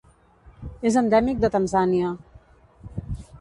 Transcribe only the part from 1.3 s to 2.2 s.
de Tanzània.